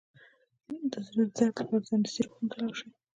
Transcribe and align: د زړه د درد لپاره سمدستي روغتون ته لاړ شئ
د 0.91 0.93
زړه 1.07 1.23
د 1.27 1.31
درد 1.37 1.55
لپاره 1.59 1.85
سمدستي 1.89 2.21
روغتون 2.25 2.45
ته 2.49 2.55
لاړ 2.59 2.73
شئ 2.79 2.89